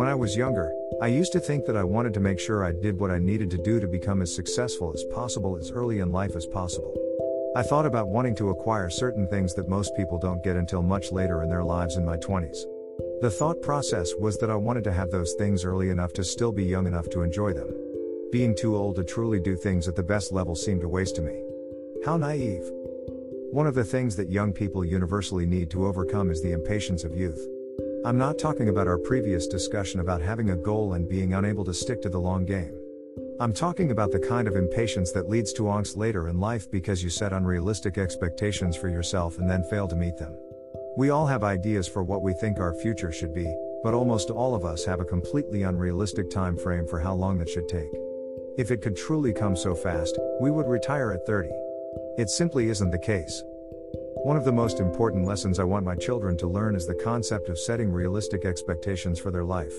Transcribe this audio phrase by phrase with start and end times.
[0.00, 2.72] When I was younger, I used to think that I wanted to make sure I
[2.72, 6.10] did what I needed to do to become as successful as possible as early in
[6.10, 6.96] life as possible.
[7.54, 11.12] I thought about wanting to acquire certain things that most people don't get until much
[11.12, 12.60] later in their lives in my 20s.
[13.20, 16.50] The thought process was that I wanted to have those things early enough to still
[16.50, 17.68] be young enough to enjoy them.
[18.32, 21.22] Being too old to truly do things at the best level seemed a waste to
[21.22, 21.42] me.
[22.06, 22.64] How naive.
[23.50, 27.14] One of the things that young people universally need to overcome is the impatience of
[27.14, 27.46] youth.
[28.02, 31.74] I'm not talking about our previous discussion about having a goal and being unable to
[31.74, 32.74] stick to the long game.
[33.38, 37.04] I'm talking about the kind of impatience that leads to angst later in life because
[37.04, 40.34] you set unrealistic expectations for yourself and then fail to meet them.
[40.96, 43.54] We all have ideas for what we think our future should be,
[43.84, 47.50] but almost all of us have a completely unrealistic time frame for how long that
[47.50, 47.92] should take.
[48.56, 51.50] If it could truly come so fast, we would retire at 30.
[52.16, 53.42] It simply isn't the case.
[54.22, 57.48] One of the most important lessons I want my children to learn is the concept
[57.48, 59.72] of setting realistic expectations for their life.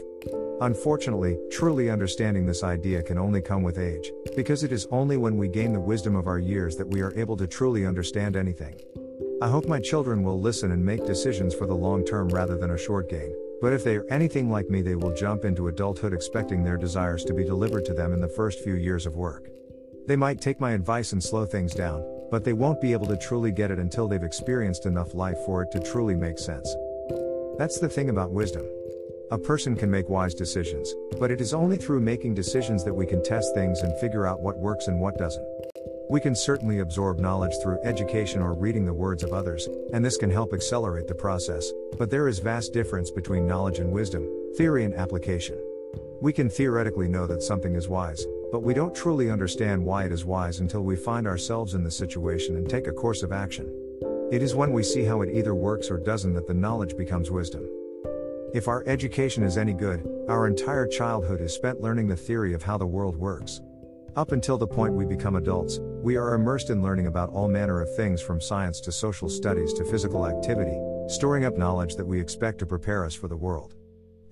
[0.61, 5.37] Unfortunately, truly understanding this idea can only come with age, because it is only when
[5.37, 8.79] we gain the wisdom of our years that we are able to truly understand anything.
[9.43, 12.71] I hope my children will listen and make decisions for the long term rather than
[12.71, 16.13] a short gain, but if they are anything like me, they will jump into adulthood
[16.13, 19.49] expecting their desires to be delivered to them in the first few years of work.
[20.07, 23.17] They might take my advice and slow things down, but they won't be able to
[23.17, 26.75] truly get it until they've experienced enough life for it to truly make sense.
[27.57, 28.65] That's the thing about wisdom.
[29.31, 33.05] A person can make wise decisions, but it is only through making decisions that we
[33.05, 35.45] can test things and figure out what works and what doesn't.
[36.09, 40.17] We can certainly absorb knowledge through education or reading the words of others, and this
[40.17, 44.83] can help accelerate the process, but there is vast difference between knowledge and wisdom, theory
[44.83, 45.57] and application.
[46.21, 50.11] We can theoretically know that something is wise, but we don't truly understand why it
[50.11, 53.65] is wise until we find ourselves in the situation and take a course of action.
[54.31, 57.31] It is when we see how it either works or doesn't that the knowledge becomes
[57.31, 57.67] wisdom.
[58.53, 62.63] If our education is any good, our entire childhood is spent learning the theory of
[62.63, 63.61] how the world works.
[64.17, 67.79] Up until the point we become adults, we are immersed in learning about all manner
[67.79, 70.77] of things from science to social studies to physical activity,
[71.07, 73.75] storing up knowledge that we expect to prepare us for the world.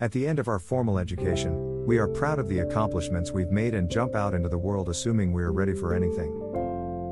[0.01, 3.73] At the end of our formal education, we are proud of the accomplishments we've made
[3.73, 6.31] and jump out into the world assuming we are ready for anything.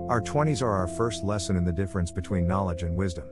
[0.09, 3.25] Our 20s are our first lesson in the difference between knowledge and wisdom.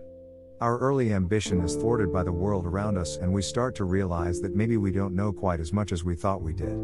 [0.61, 4.39] Our early ambition is thwarted by the world around us, and we start to realize
[4.41, 6.77] that maybe we don't know quite as much as we thought we did.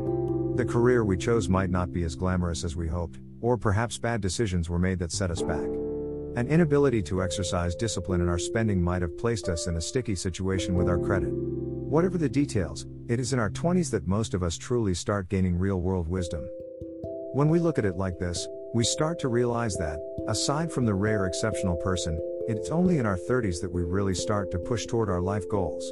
[0.58, 4.22] The career we chose might not be as glamorous as we hoped, or perhaps bad
[4.22, 5.68] decisions were made that set us back.
[6.36, 10.16] An inability to exercise discipline in our spending might have placed us in a sticky
[10.16, 11.32] situation with our credit.
[11.32, 15.60] Whatever the details, it is in our 20s that most of us truly start gaining
[15.60, 16.48] real world wisdom.
[17.34, 20.00] When we look at it like this, we start to realize that,
[20.30, 22.18] aside from the rare exceptional person,
[22.48, 25.92] it's only in our 30s that we really start to push toward our life goals.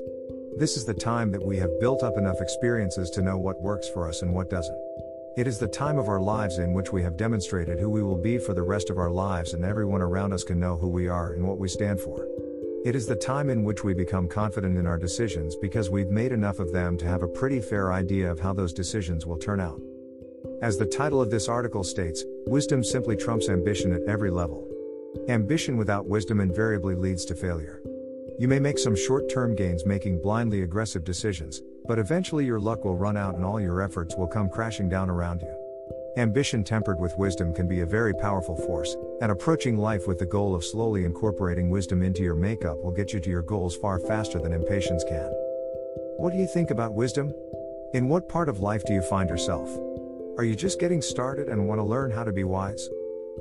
[0.55, 3.89] This is the time that we have built up enough experiences to know what works
[3.89, 4.79] for us and what doesn't.
[5.35, 8.21] It is the time of our lives in which we have demonstrated who we will
[8.21, 11.09] be for the rest of our lives, and everyone around us can know who we
[11.09, 12.25] are and what we stand for.
[12.85, 16.31] It is the time in which we become confident in our decisions because we've made
[16.31, 19.59] enough of them to have a pretty fair idea of how those decisions will turn
[19.59, 19.81] out.
[20.61, 24.65] As the title of this article states, wisdom simply trumps ambition at every level.
[25.27, 27.81] Ambition without wisdom invariably leads to failure.
[28.39, 32.85] You may make some short term gains making blindly aggressive decisions, but eventually your luck
[32.85, 35.53] will run out and all your efforts will come crashing down around you.
[36.19, 40.25] Ambition tempered with wisdom can be a very powerful force, and approaching life with the
[40.25, 44.01] goal of slowly incorporating wisdom into your makeup will get you to your goals far
[44.01, 45.29] faster than impatience can.
[46.17, 47.33] What do you think about wisdom?
[47.93, 49.69] In what part of life do you find yourself?
[50.37, 52.89] Are you just getting started and want to learn how to be wise?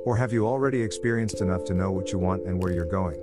[0.05, 3.21] Or have you already experienced enough to know what you want and where you're going?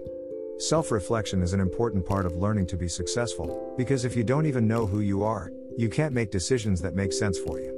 [0.58, 4.44] Self reflection is an important part of learning to be successful, because if you don't
[4.44, 7.75] even know who you are, you can't make decisions that make sense for you.